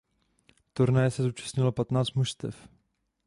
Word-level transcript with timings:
Turnaje 0.73 1.11
se 1.11 1.23
zúčastnilo 1.23 1.71
patnáct 1.71 2.11
mužstev. 2.13 2.67